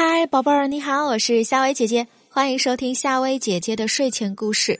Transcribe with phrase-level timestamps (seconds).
[0.00, 4.78] 嗨，宝贝儿，你好，我是夏薇姐姐，欢迎收听夏薇姐姐的睡前故事。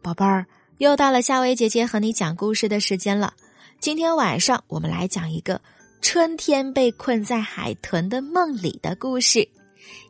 [0.00, 0.46] 宝贝儿，
[0.78, 3.34] 又到了夏薇姐姐和你讲故事的时间了。
[3.80, 5.60] 今天晚上我们来讲一个
[6.00, 9.48] 春天被困在海豚的梦里的故事，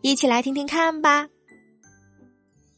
[0.02, 1.26] 一起来听听看吧。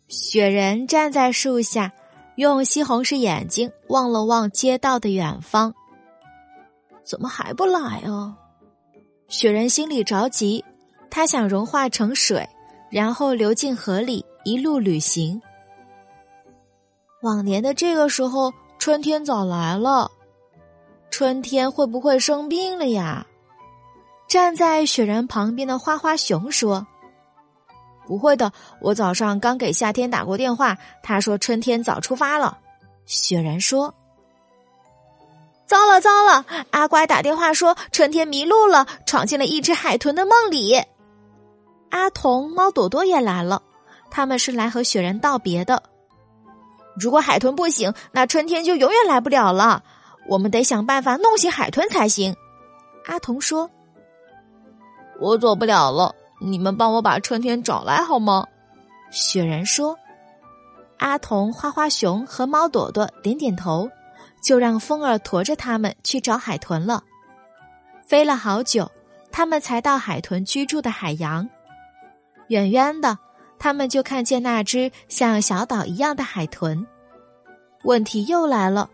[0.07, 1.93] 雪人站在树下，
[2.37, 5.75] 用西红柿眼睛望了望街道的远方，
[7.05, 8.37] 怎么还不来啊？
[9.27, 10.65] 雪人心里着急。
[11.17, 12.47] 它想融化成水，
[12.91, 15.41] 然后流进河里，一路旅行。
[17.23, 20.11] 往年的这个时候，春天早来了。
[21.11, 23.27] 春天会不会生病了呀？
[24.29, 26.87] 站在雪人旁边的花花熊说
[28.07, 28.53] ：“不会的，
[28.83, 32.59] 我早上刚给夏天打过电话，他说春天早出发了。”
[33.07, 33.95] 雪人说
[35.65, 40.85] ：“糟了糟了，阿乖打电话说春天迷路了，闯进了一只海豚的梦里。”
[41.91, 43.63] 阿童、猫朵朵也来了，
[44.11, 45.83] 他们是来和雪人道别的。
[46.99, 49.83] 如果海豚不醒，那春天就永远来不了了。
[50.29, 52.35] 我们得想办法弄醒海豚才行。
[53.05, 53.71] 阿童说
[55.21, 58.47] ：“我走不了了，你们帮我把春天找来好吗？”
[59.13, 59.97] 雪人说
[60.99, 63.89] ：“阿童、花花熊和猫朵朵点点头，
[64.43, 67.03] 就让风儿驮着他们去找海豚了。
[68.05, 68.91] 飞了好久，
[69.31, 71.49] 他们才到海豚居住的海洋。”
[72.49, 73.19] 远远的，
[73.59, 76.87] 他们就看见那只像小岛一样的海豚。
[77.85, 78.91] 问题又来了，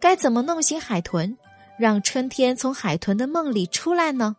[0.00, 1.36] 该怎么弄醒海豚，
[1.78, 4.36] 让春天从海豚的梦里出来呢？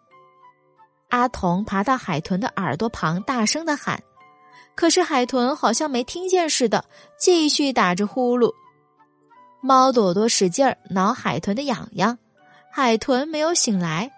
[1.10, 4.02] 阿童爬到海豚的耳朵旁，大声的喊，
[4.76, 6.84] 可是海豚好像没听见似的，
[7.20, 8.52] 继续打着呼噜。
[9.62, 12.18] 猫朵朵使劲儿挠海豚的痒痒，
[12.72, 14.12] 海豚没有醒来。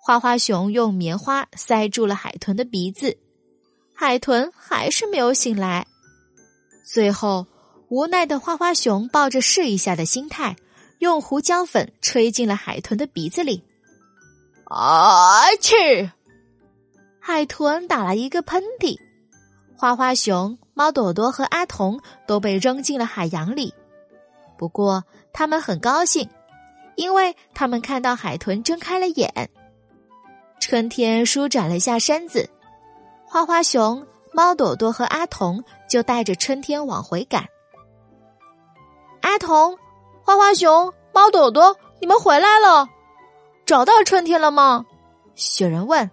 [0.00, 3.16] 花花熊用棉花塞住了海豚的鼻子。
[4.02, 5.86] 海豚还是没有醒来，
[6.84, 7.46] 最后
[7.88, 10.56] 无奈的花花熊抱着试一下的心态，
[10.98, 13.62] 用胡椒粉吹进了海豚的鼻子里。
[14.64, 15.46] 啊！
[15.60, 16.10] 去！
[17.20, 18.98] 海豚打了一个喷嚏，
[19.76, 23.72] 花花熊、猫朵朵和阿童都被扔进了海洋里。
[24.58, 26.28] 不过他们很高兴，
[26.96, 29.48] 因为他们看到海豚睁开了眼。
[30.58, 32.50] 春天舒展了下身子。
[33.32, 37.46] 花花熊、猫朵朵和阿童就带着春天往回赶。
[39.22, 39.78] 阿童、
[40.22, 42.86] 花花熊、猫朵朵，你们回来了，
[43.64, 44.84] 找到春天了吗？
[45.34, 46.10] 雪人问。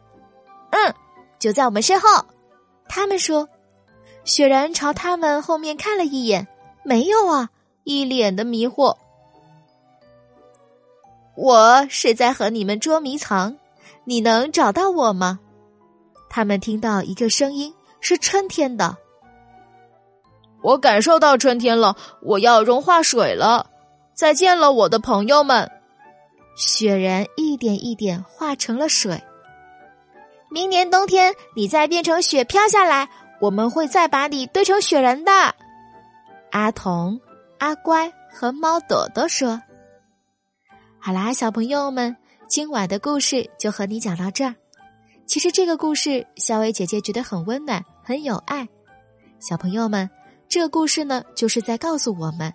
[0.70, 0.96] 嗯，
[1.40, 2.08] 就在我们身后。
[2.88, 3.50] 他们说。
[4.24, 6.48] 雪人朝他们后面看了一眼，
[6.84, 7.50] 没有啊，
[7.84, 8.96] 一脸的迷惑。
[11.36, 13.58] 我是在和你们捉迷藏，
[14.06, 15.40] 你能找到我吗？
[16.30, 18.96] 他们听到一个声音，是春天的。
[20.62, 23.70] 我感受到春天了，我要融化水了。
[24.14, 25.70] 再见了，我的朋友们。
[26.56, 29.24] 雪人一点一点化成了水。
[30.52, 33.08] 明年冬天，你再变成雪飘下来，
[33.40, 35.32] 我们会再把你堆成雪人的。
[36.52, 37.22] 阿童、
[37.60, 39.62] 阿乖和猫朵朵说
[41.00, 42.18] ：“好啦，小朋友们，
[42.50, 44.54] 今晚的故事就和你讲到这儿。”
[45.30, 48.68] 其实这个故事，小薇姐姐觉得很温暖，很有爱。
[49.40, 50.10] 小朋友们，
[50.48, 52.52] 这个故事呢，就是在告诉我们，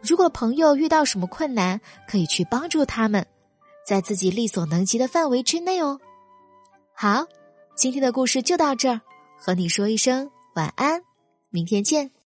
[0.00, 3.26] 如果朋友遇到什么困难，可以去帮助他们，
[3.84, 5.98] 在自己力所能及的范围之内哦。
[6.94, 7.26] 好，
[7.74, 9.00] 今天的故事就到这儿，
[9.36, 11.02] 和你说一声晚安，
[11.50, 12.12] 明天见。